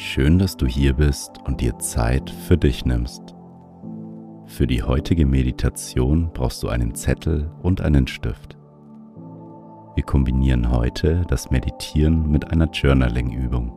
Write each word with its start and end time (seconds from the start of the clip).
Schön, 0.00 0.38
dass 0.38 0.56
du 0.56 0.64
hier 0.64 0.92
bist 0.92 1.40
und 1.44 1.60
dir 1.60 1.76
Zeit 1.80 2.30
für 2.30 2.56
dich 2.56 2.84
nimmst. 2.84 3.34
Für 4.46 4.68
die 4.68 4.84
heutige 4.84 5.26
Meditation 5.26 6.30
brauchst 6.32 6.62
du 6.62 6.68
einen 6.68 6.94
Zettel 6.94 7.50
und 7.62 7.80
einen 7.80 8.06
Stift. 8.06 8.56
Wir 9.96 10.04
kombinieren 10.04 10.70
heute 10.70 11.24
das 11.26 11.50
Meditieren 11.50 12.30
mit 12.30 12.52
einer 12.52 12.70
Journaling-Übung. 12.70 13.72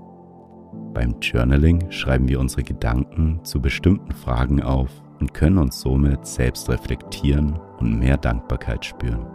Beim 0.93 1.15
Journaling 1.21 1.89
schreiben 1.89 2.27
wir 2.27 2.39
unsere 2.39 2.61
Gedanken 2.61 3.39
zu 3.43 3.59
bestimmten 3.59 4.11
Fragen 4.11 4.61
auf 4.61 4.91
und 5.19 5.33
können 5.33 5.57
uns 5.57 5.81
somit 5.81 6.27
selbst 6.27 6.69
reflektieren 6.69 7.59
und 7.79 7.97
mehr 7.97 8.17
Dankbarkeit 8.17 8.85
spüren. 8.85 9.25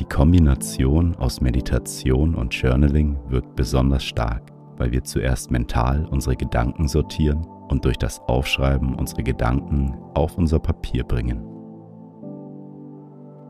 Die 0.00 0.04
Kombination 0.04 1.14
aus 1.14 1.40
Meditation 1.40 2.34
und 2.34 2.52
Journaling 2.54 3.16
wirkt 3.28 3.54
besonders 3.54 4.02
stark, 4.02 4.57
weil 4.78 4.92
wir 4.92 5.04
zuerst 5.04 5.50
mental 5.50 6.06
unsere 6.06 6.36
Gedanken 6.36 6.88
sortieren 6.88 7.46
und 7.68 7.84
durch 7.84 7.98
das 7.98 8.20
Aufschreiben 8.20 8.94
unsere 8.94 9.22
Gedanken 9.22 9.94
auf 10.14 10.38
unser 10.38 10.58
Papier 10.58 11.04
bringen. 11.04 11.44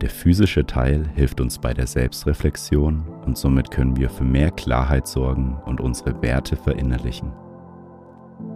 Der 0.01 0.11
physische 0.11 0.65
Teil 0.65 1.09
hilft 1.15 1.41
uns 1.41 1.59
bei 1.59 1.75
der 1.75 1.87
Selbstreflexion 1.87 3.05
und 3.27 3.37
somit 3.37 3.71
können 3.71 3.97
wir 3.97 4.11
für 4.11 4.25
mehr 4.25 4.53
Klarheit 4.53 5.09
sorgen 5.09 5.57
und 5.67 5.81
unsere 5.81 6.23
Werte 6.23 6.55
verinnerlichen. 6.55 7.33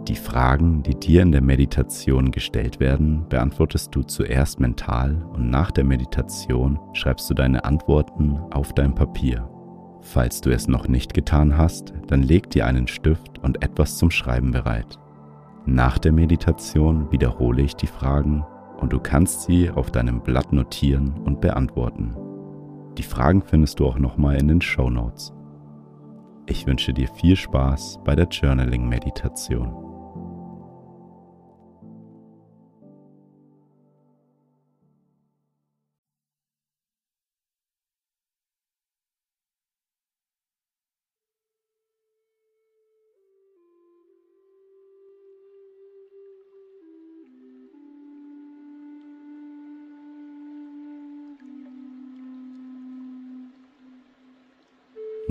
Die 0.07 0.15
Fragen, 0.15 0.83
die 0.83 0.95
dir 0.95 1.21
in 1.21 1.31
der 1.31 1.41
Meditation 1.41 2.31
gestellt 2.31 2.79
werden, 2.79 3.27
beantwortest 3.27 3.93
du 3.93 4.03
zuerst 4.03 4.59
mental 4.59 5.25
und 5.33 5.49
nach 5.49 5.71
der 5.71 5.83
Meditation 5.83 6.79
schreibst 6.93 7.29
du 7.29 7.33
deine 7.33 7.63
Antworten 7.63 8.37
auf 8.51 8.73
dein 8.73 8.95
Papier. 8.95 9.49
Falls 10.03 10.41
du 10.41 10.51
es 10.51 10.67
noch 10.67 10.87
nicht 10.87 11.13
getan 11.13 11.57
hast, 11.57 11.93
dann 12.07 12.21
leg 12.21 12.49
dir 12.49 12.67
einen 12.67 12.87
Stift 12.87 13.39
und 13.39 13.63
etwas 13.63 13.97
zum 13.97 14.11
Schreiben 14.11 14.51
bereit. 14.51 14.99
Nach 15.65 15.97
der 15.97 16.11
Meditation 16.11 17.09
wiederhole 17.11 17.61
ich 17.61 17.75
die 17.75 17.87
Fragen 17.87 18.45
und 18.79 18.91
du 18.91 18.99
kannst 18.99 19.43
sie 19.43 19.71
auf 19.71 19.91
deinem 19.91 20.21
Blatt 20.21 20.51
notieren 20.51 21.13
und 21.23 21.39
beantworten. 21.39 22.15
Die 22.97 23.03
Fragen 23.03 23.41
findest 23.41 23.79
du 23.79 23.87
auch 23.87 23.97
nochmal 23.97 24.35
in 24.35 24.49
den 24.49 24.61
Show 24.61 24.89
Notes. 24.89 25.33
Ich 26.45 26.67
wünsche 26.67 26.93
dir 26.93 27.07
viel 27.07 27.37
Spaß 27.37 28.01
bei 28.03 28.15
der 28.15 28.27
Journaling-Meditation. 28.27 29.92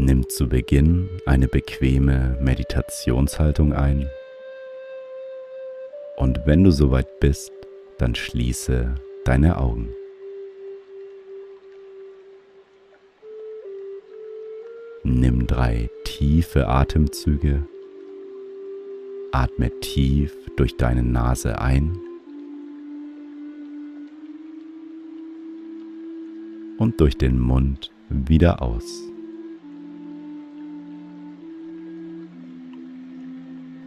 Nimm 0.04 0.28
zu 0.28 0.48
Beginn 0.48 1.08
eine 1.26 1.46
bequeme 1.46 2.36
Meditationshaltung 2.40 3.72
ein 3.72 4.10
und 6.16 6.40
wenn 6.44 6.64
du 6.64 6.72
soweit 6.72 7.20
bist, 7.20 7.52
dann 7.98 8.16
schließe 8.16 8.96
deine 9.24 9.58
Augen. 9.58 9.90
Nimm 15.04 15.46
drei 15.46 15.88
tiefe 16.02 16.66
Atemzüge. 16.66 17.64
Atme 19.30 19.70
tief 19.78 20.36
durch 20.56 20.76
deine 20.76 21.04
Nase 21.04 21.60
ein 21.60 21.96
und 26.78 27.00
durch 27.00 27.16
den 27.16 27.38
Mund 27.38 27.92
wieder 28.08 28.62
aus. 28.62 29.11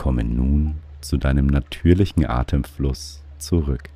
Komme 0.00 0.24
nun 0.24 0.76
zu 1.02 1.18
deinem 1.18 1.46
natürlichen 1.46 2.24
Atemfluss 2.24 3.22
zurück. 3.36 3.90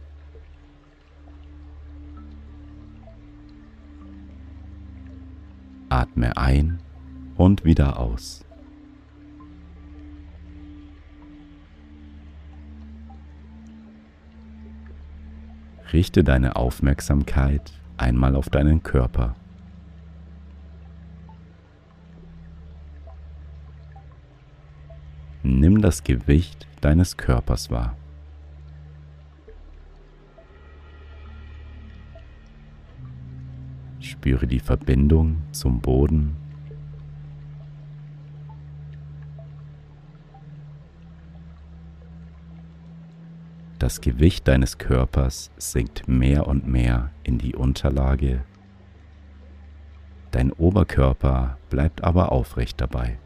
Atme 5.88 6.36
ein 6.36 6.78
und 7.36 7.64
wieder 7.64 7.98
aus. 7.98 8.44
Richte 15.90 16.22
deine 16.22 16.56
Aufmerksamkeit 16.56 17.72
einmal 17.96 18.36
auf 18.36 18.50
deinen 18.50 18.82
Körper. 18.82 19.34
Nimm 25.46 25.73
das 25.84 26.02
Gewicht 26.02 26.66
deines 26.80 27.18
Körpers 27.18 27.70
wahr. 27.70 27.94
Spüre 34.00 34.46
die 34.46 34.60
Verbindung 34.60 35.42
zum 35.52 35.82
Boden. 35.82 36.36
Das 43.78 44.00
Gewicht 44.00 44.48
deines 44.48 44.78
Körpers 44.78 45.50
sinkt 45.58 46.08
mehr 46.08 46.46
und 46.46 46.66
mehr 46.66 47.10
in 47.24 47.36
die 47.36 47.54
Unterlage. 47.54 48.42
Dein 50.30 50.50
Oberkörper 50.50 51.58
bleibt 51.68 52.02
aber 52.02 52.32
aufrecht 52.32 52.80
dabei. 52.80 53.18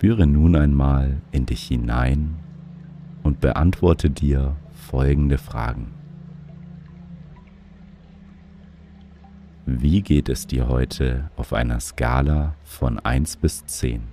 Spüre 0.00 0.26
nun 0.26 0.56
einmal 0.56 1.20
in 1.30 1.44
dich 1.44 1.64
hinein 1.64 2.36
und 3.22 3.40
beantworte 3.40 4.08
dir 4.08 4.56
folgende 4.72 5.36
Fragen. 5.36 5.92
Wie 9.66 10.00
geht 10.00 10.30
es 10.30 10.46
dir 10.46 10.68
heute 10.68 11.30
auf 11.36 11.52
einer 11.52 11.80
Skala 11.80 12.54
von 12.64 12.98
1 12.98 13.36
bis 13.36 13.66
10? 13.66 14.04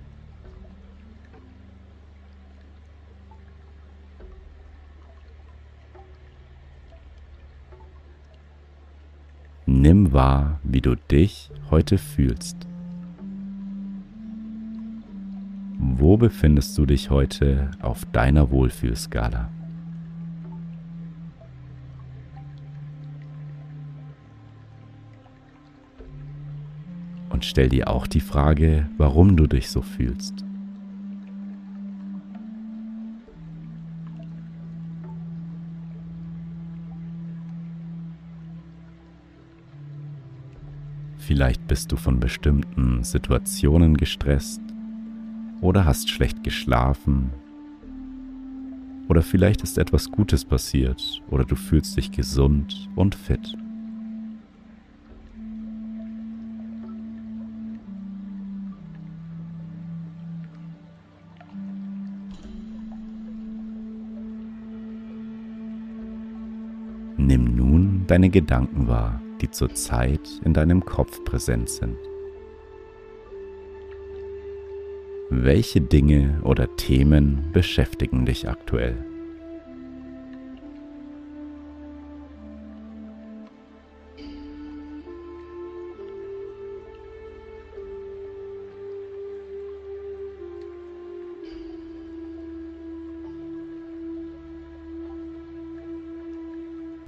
Nimm 9.64 10.12
wahr, 10.12 10.60
wie 10.64 10.82
du 10.82 10.96
dich 10.96 11.50
heute 11.70 11.96
fühlst. 11.96 12.67
Wo 16.00 16.16
befindest 16.16 16.78
du 16.78 16.86
dich 16.86 17.10
heute 17.10 17.72
auf 17.82 18.04
deiner 18.12 18.52
Wohlfühlskala? 18.52 19.50
Und 27.30 27.44
stell 27.44 27.68
dir 27.68 27.88
auch 27.88 28.06
die 28.06 28.20
Frage, 28.20 28.88
warum 28.96 29.36
du 29.36 29.48
dich 29.48 29.70
so 29.70 29.82
fühlst. 29.82 30.44
Vielleicht 41.16 41.66
bist 41.66 41.90
du 41.90 41.96
von 41.96 42.20
bestimmten 42.20 43.02
Situationen 43.02 43.96
gestresst 43.96 44.60
oder 45.60 45.84
hast 45.84 46.10
schlecht 46.10 46.44
geschlafen 46.44 47.30
Oder 49.08 49.22
vielleicht 49.22 49.62
ist 49.62 49.78
etwas 49.78 50.10
Gutes 50.10 50.44
passiert 50.44 51.22
oder 51.30 51.44
du 51.44 51.56
fühlst 51.56 51.96
dich 51.96 52.12
gesund 52.12 52.88
und 52.94 53.14
fit. 53.14 53.56
Nimm 67.16 67.56
nun 67.56 68.04
deine 68.06 68.30
Gedanken 68.30 68.88
wahr, 68.88 69.20
die 69.40 69.50
zurzeit 69.50 70.40
in 70.44 70.54
deinem 70.54 70.84
Kopf 70.84 71.24
präsent 71.24 71.68
sind. 71.68 72.07
Welche 75.30 75.82
Dinge 75.82 76.40
oder 76.42 76.74
Themen 76.76 77.50
beschäftigen 77.52 78.24
dich 78.24 78.48
aktuell? 78.48 78.96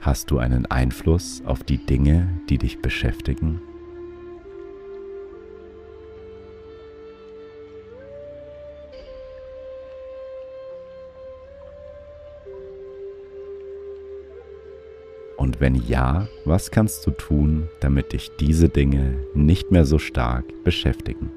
Hast 0.00 0.31
du 0.31 0.38
einen 0.38 0.66
Einfluss 0.66 1.43
auf 1.46 1.62
die 1.62 1.78
Dinge, 1.78 2.28
die 2.50 2.58
dich 2.58 2.81
beschäftigen? 2.81 3.62
Wenn 15.60 15.74
ja, 15.74 16.26
was 16.46 16.70
kannst 16.70 17.06
du 17.06 17.10
tun, 17.10 17.68
damit 17.80 18.14
dich 18.14 18.30
diese 18.40 18.70
Dinge 18.70 19.18
nicht 19.34 19.70
mehr 19.70 19.84
so 19.84 19.98
stark 19.98 20.44
beschäftigen? 20.64 21.30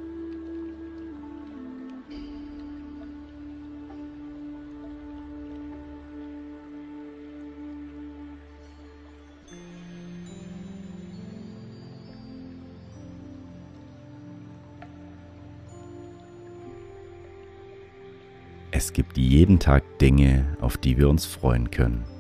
Es 18.72 18.92
gibt 18.94 19.18
jeden 19.18 19.60
Tag 19.60 19.84
Dinge, 20.00 20.46
auf 20.62 20.78
die 20.78 20.98
wir 20.98 21.10
uns 21.10 21.26
freuen 21.26 21.70
können. 21.72 22.13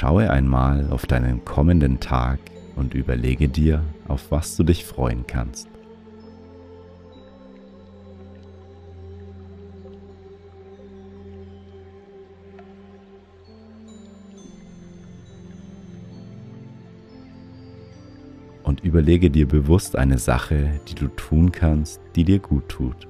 Schaue 0.00 0.30
einmal 0.30 0.92
auf 0.92 1.06
deinen 1.06 1.44
kommenden 1.44 1.98
Tag 1.98 2.38
und 2.76 2.94
überlege 2.94 3.48
dir, 3.48 3.82
auf 4.06 4.30
was 4.30 4.54
du 4.56 4.62
dich 4.62 4.84
freuen 4.84 5.26
kannst. 5.26 5.66
Und 18.62 18.84
überlege 18.84 19.32
dir 19.32 19.48
bewusst 19.48 19.96
eine 19.96 20.18
Sache, 20.18 20.78
die 20.86 20.94
du 20.94 21.08
tun 21.08 21.50
kannst, 21.50 22.00
die 22.14 22.22
dir 22.22 22.38
gut 22.38 22.68
tut. 22.68 23.08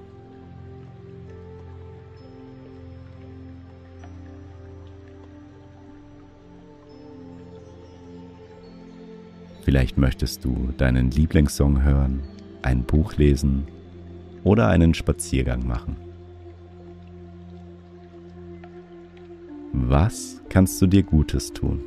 Vielleicht 9.69 9.99
möchtest 9.99 10.47
du 10.47 10.73
deinen 10.79 11.11
Lieblingssong 11.11 11.83
hören, 11.83 12.23
ein 12.63 12.85
Buch 12.85 13.19
lesen 13.19 13.67
oder 14.43 14.69
einen 14.69 14.95
Spaziergang 14.95 15.67
machen. 15.67 15.95
Was 19.75 20.41
kannst 20.49 20.81
du 20.81 20.87
dir 20.87 21.03
Gutes 21.03 21.53
tun? 21.53 21.83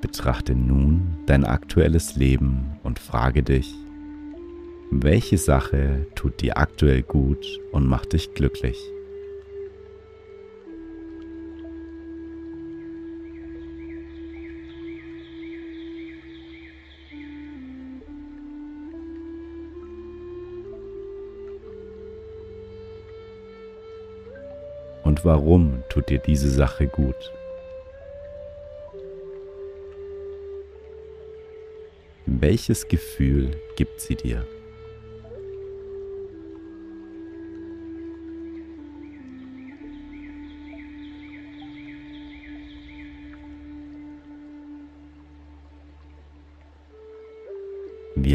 Betrachte 0.00 0.56
nun 0.56 1.18
dein 1.26 1.44
aktuelles 1.44 2.16
Leben 2.16 2.78
und 2.82 2.98
frage 2.98 3.44
dich, 3.44 3.76
welche 5.02 5.38
Sache 5.38 6.06
tut 6.14 6.40
dir 6.40 6.56
aktuell 6.56 7.02
gut 7.02 7.60
und 7.72 7.86
macht 7.86 8.12
dich 8.12 8.34
glücklich? 8.34 8.78
Und 25.04 25.24
warum 25.24 25.82
tut 25.88 26.08
dir 26.10 26.18
diese 26.18 26.50
Sache 26.50 26.86
gut? 26.86 27.32
Welches 32.26 32.88
Gefühl 32.88 33.56
gibt 33.76 34.00
sie 34.00 34.14
dir? 34.14 34.46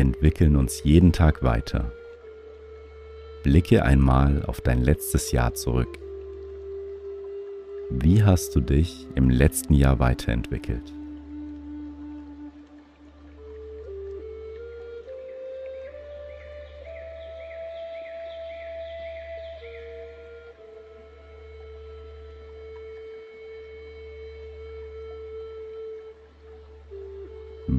Entwickeln 0.03 0.57
uns 0.57 0.83
jeden 0.83 1.13
Tag 1.13 1.43
weiter. 1.43 1.93
Blicke 3.41 3.83
einmal 3.83 4.43
auf 4.45 4.59
dein 4.59 4.81
letztes 4.81 5.31
Jahr 5.31 5.53
zurück. 5.53 5.97
Wie 7.89 8.21
hast 8.21 8.53
du 8.53 8.59
dich 8.59 9.07
im 9.15 9.29
letzten 9.29 9.73
Jahr 9.73 9.99
weiterentwickelt? 9.99 10.93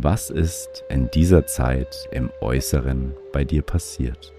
Was 0.02 0.28
ist 0.28 0.84
in 0.88 1.08
dieser 1.12 1.46
Zeit 1.46 2.08
im 2.10 2.28
Äußeren 2.40 3.14
bei 3.32 3.44
dir 3.44 3.62
passiert? 3.62 4.32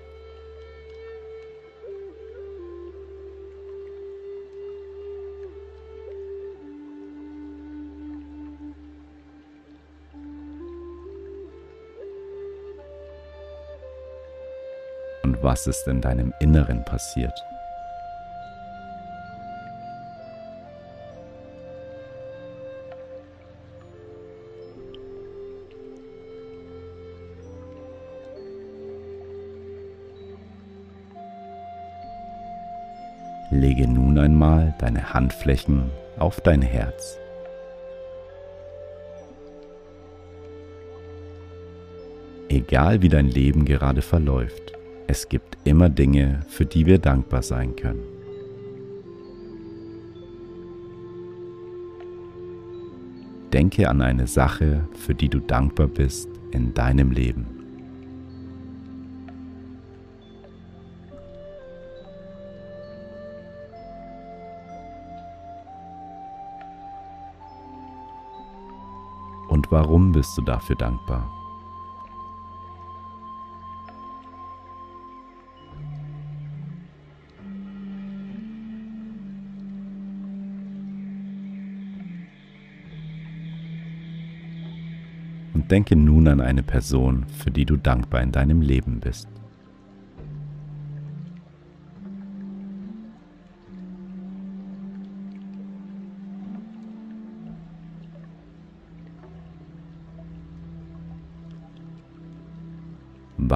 Und 15.23 15.41
was 15.41 15.67
ist 15.67 15.87
in 15.87 16.01
deinem 16.01 16.33
Inneren 16.41 16.83
passiert? 16.83 17.33
Einmal 34.45 34.73
deine 34.77 35.13
Handflächen 35.13 35.89
auf 36.17 36.39
dein 36.41 36.61
Herz. 36.61 37.17
Egal 42.47 43.01
wie 43.01 43.09
dein 43.09 43.27
Leben 43.27 43.65
gerade 43.65 44.01
verläuft, 44.01 44.73
es 45.07 45.29
gibt 45.29 45.57
immer 45.63 45.89
Dinge, 45.89 46.41
für 46.47 46.65
die 46.65 46.85
wir 46.85 46.99
dankbar 46.99 47.41
sein 47.41 47.75
können. 47.75 48.03
Denke 53.51 53.89
an 53.89 54.01
eine 54.01 54.27
Sache, 54.27 54.87
für 54.93 55.15
die 55.15 55.29
du 55.29 55.39
dankbar 55.39 55.87
bist 55.87 56.29
in 56.51 56.73
deinem 56.73 57.11
Leben. 57.11 57.64
Warum 69.75 70.13
bist 70.13 70.37
du 70.37 70.41
dafür 70.41 70.77
dankbar? 70.77 71.29
Und 85.53 85.69
denke 85.69 85.97
nun 85.97 86.29
an 86.29 86.39
eine 86.39 86.63
Person, 86.63 87.25
für 87.27 87.51
die 87.51 87.65
du 87.65 87.75
dankbar 87.75 88.21
in 88.21 88.31
deinem 88.31 88.61
Leben 88.61 89.01
bist. 89.01 89.27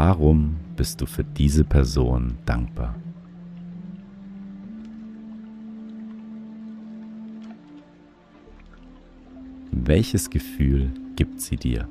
Warum 0.01 0.55
bist 0.77 1.01
du 1.01 1.05
für 1.05 1.25
diese 1.25 1.65
Person 1.65 2.37
dankbar? 2.45 2.95
Welches 9.71 10.29
Gefühl 10.29 10.93
gibt 11.17 11.41
sie 11.41 11.57
dir? 11.57 11.89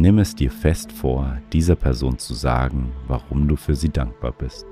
Nimm 0.00 0.18
es 0.18 0.34
dir 0.34 0.50
fest 0.50 0.92
vor, 0.92 1.36
dieser 1.52 1.76
Person 1.76 2.18
zu 2.18 2.32
sagen, 2.32 2.92
warum 3.06 3.46
du 3.48 3.56
für 3.56 3.76
sie 3.76 3.90
dankbar 3.90 4.32
bist. 4.32 4.66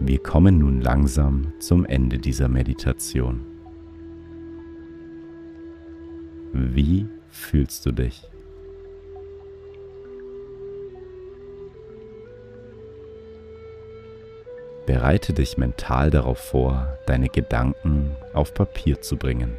Wir 0.00 0.18
kommen 0.18 0.58
nun 0.58 0.80
langsam 0.80 1.52
zum 1.60 1.84
Ende 1.84 2.18
dieser 2.18 2.48
Meditation. 2.48 3.53
Wie 6.56 7.08
fühlst 7.30 7.84
du 7.84 7.90
dich? 7.90 8.22
Bereite 14.86 15.32
dich 15.32 15.58
mental 15.58 16.12
darauf 16.12 16.38
vor, 16.38 16.96
deine 17.06 17.28
Gedanken 17.28 18.14
auf 18.34 18.54
Papier 18.54 19.02
zu 19.02 19.16
bringen. 19.16 19.56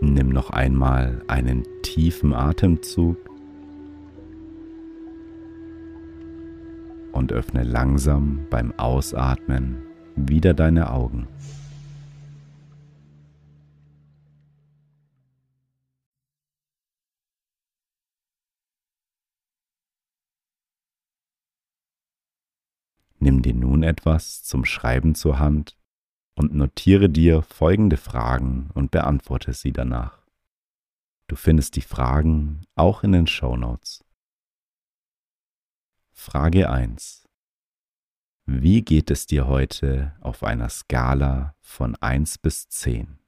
Nimm 0.00 0.30
noch 0.30 0.50
einmal 0.50 1.22
einen 1.28 1.62
tiefen 1.82 2.34
Atemzug 2.34 3.18
und 7.12 7.32
öffne 7.32 7.62
langsam 7.62 8.48
beim 8.50 8.76
Ausatmen 8.76 9.85
wieder 10.16 10.54
deine 10.54 10.90
Augen. 10.90 11.28
Nimm 23.18 23.42
dir 23.42 23.54
nun 23.54 23.82
etwas 23.82 24.44
zum 24.44 24.64
Schreiben 24.64 25.14
zur 25.14 25.38
Hand 25.38 25.76
und 26.36 26.54
notiere 26.54 27.08
dir 27.08 27.42
folgende 27.42 27.96
Fragen 27.96 28.70
und 28.74 28.90
beantworte 28.90 29.52
sie 29.52 29.72
danach. 29.72 30.18
Du 31.26 31.34
findest 31.34 31.74
die 31.74 31.82
Fragen 31.82 32.62
auch 32.76 33.02
in 33.02 33.12
den 33.12 33.26
Show 33.26 33.56
Notes. 33.56 34.04
Frage 36.12 36.70
1. 36.70 37.25
Wie 38.48 38.82
geht 38.82 39.10
es 39.10 39.26
dir 39.26 39.48
heute 39.48 40.14
auf 40.20 40.44
einer 40.44 40.68
Skala 40.68 41.56
von 41.60 41.96
1 41.96 42.38
bis 42.38 42.68
10? 42.68 43.18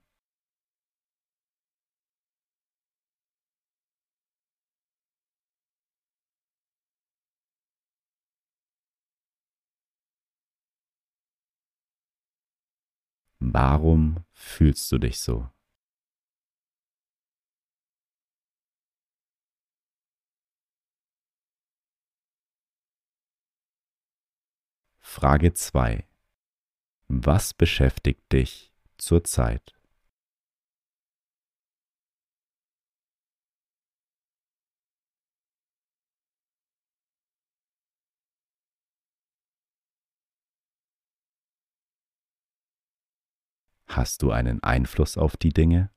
Warum 13.40 14.24
fühlst 14.30 14.92
du 14.92 14.98
dich 14.98 15.18
so? 15.18 15.48
Frage 25.10 25.54
2. 25.54 26.06
Was 27.08 27.54
beschäftigt 27.54 28.30
dich 28.30 28.74
zurzeit? 28.98 29.74
Hast 43.86 44.20
du 44.22 44.30
einen 44.30 44.62
Einfluss 44.62 45.16
auf 45.16 45.38
die 45.38 45.54
Dinge? 45.54 45.90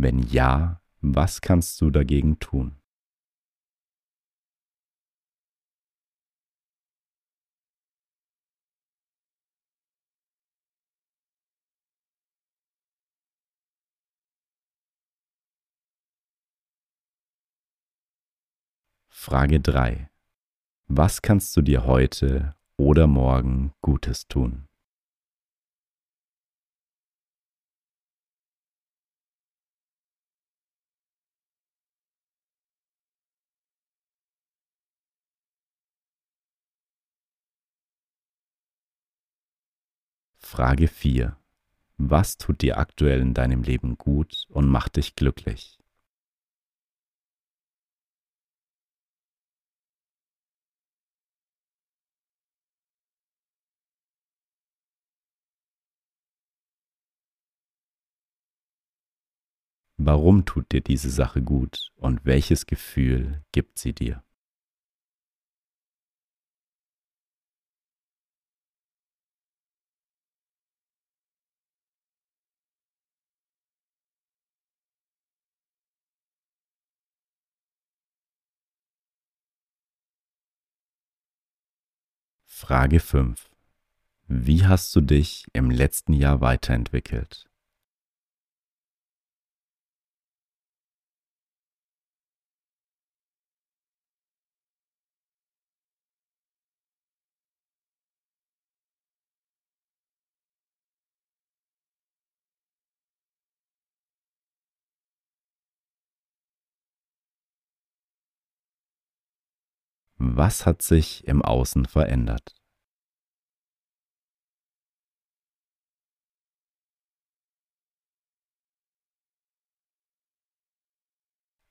Wenn 0.00 0.20
ja, 0.20 0.80
was 1.00 1.40
kannst 1.40 1.80
du 1.80 1.90
dagegen 1.90 2.38
tun? 2.38 2.78
Frage 19.08 19.58
3. 19.58 20.10
Was 20.86 21.22
kannst 21.22 21.56
du 21.56 21.62
dir 21.62 21.86
heute 21.86 22.54
oder 22.76 23.08
morgen 23.08 23.72
Gutes 23.82 24.28
tun? 24.28 24.67
Frage 40.50 40.88
4. 40.88 41.36
Was 41.98 42.38
tut 42.38 42.62
dir 42.62 42.78
aktuell 42.78 43.20
in 43.20 43.34
deinem 43.34 43.62
Leben 43.62 43.98
gut 43.98 44.46
und 44.48 44.66
macht 44.66 44.96
dich 44.96 45.14
glücklich? 45.14 45.78
Warum 59.98 60.46
tut 60.46 60.72
dir 60.72 60.80
diese 60.80 61.10
Sache 61.10 61.42
gut 61.42 61.92
und 61.96 62.24
welches 62.24 62.64
Gefühl 62.64 63.44
gibt 63.52 63.78
sie 63.78 63.92
dir? 63.92 64.24
Frage 82.60 82.98
5. 82.98 83.48
Wie 84.26 84.66
hast 84.66 84.94
du 84.96 85.00
dich 85.00 85.46
im 85.52 85.70
letzten 85.70 86.12
Jahr 86.12 86.40
weiterentwickelt? 86.40 87.47
Was 110.20 110.66
hat 110.66 110.82
sich 110.82 111.24
im 111.28 111.42
Außen 111.42 111.86
verändert? 111.86 112.56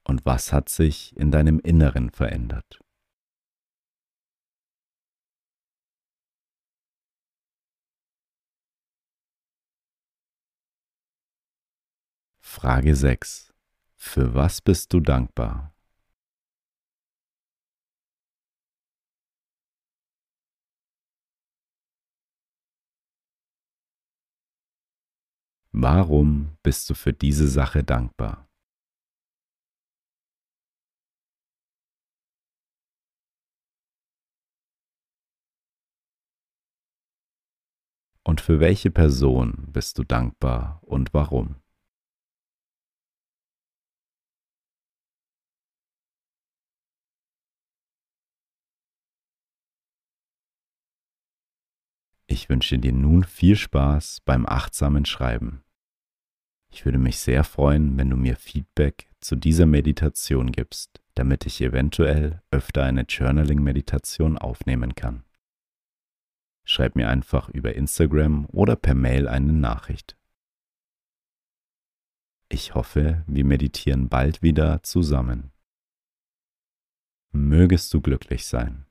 Und 0.06 0.26
was 0.26 0.54
hat 0.54 0.70
sich 0.70 1.14
in 1.18 1.32
deinem 1.32 1.60
Inneren 1.60 2.10
verändert? 2.10 2.80
Frage 12.40 12.96
6. 12.96 13.54
Für 13.98 14.34
was 14.34 14.62
bist 14.62 14.94
du 14.94 15.02
dankbar? 15.02 15.77
Warum 25.80 26.58
bist 26.64 26.90
du 26.90 26.96
für 26.96 27.14
diese 27.14 27.48
Sache 27.48 27.84
dankbar? 27.84 28.50
Und 38.24 38.42
für 38.42 38.60
welche 38.60 38.90
Person 38.90 39.68
bist 39.72 40.00
du 40.00 40.04
dankbar 40.04 40.82
und 40.82 41.14
warum? 41.14 41.62
Ich 52.26 52.50
wünsche 52.50 52.80
dir 52.80 52.94
nun 52.94 53.24
viel 53.24 53.56
Spaß 53.56 54.22
beim 54.26 54.48
achtsamen 54.48 55.06
Schreiben. 55.06 55.64
Ich 56.78 56.86
würde 56.86 57.00
mich 57.00 57.18
sehr 57.18 57.44
freuen, 57.44 57.98
wenn 57.98 58.12
du 58.12 58.16
mir 58.16 58.36
Feedback 58.36 59.10
zu 59.20 59.36
dieser 59.36 59.66
Meditation 59.66 60.52
gibst, 60.52 61.02
damit 61.16 61.48
ich 61.48 61.60
eventuell 61.60 62.44
öfter 62.52 62.84
eine 62.84 63.02
Journaling-Meditation 63.02 64.38
aufnehmen 64.38 64.94
kann. 64.94 65.24
Schreib 66.66 66.96
mir 66.96 67.10
einfach 67.10 67.50
über 67.50 67.74
Instagram 67.74 68.46
oder 68.52 68.76
per 68.76 68.94
Mail 68.94 69.28
eine 69.28 69.54
Nachricht. 69.54 70.18
Ich 72.48 72.76
hoffe, 72.76 73.24
wir 73.26 73.44
meditieren 73.44 74.08
bald 74.08 74.44
wieder 74.44 74.84
zusammen. 74.84 75.52
Mögest 77.32 77.92
du 77.96 78.02
glücklich 78.02 78.46
sein. 78.46 78.87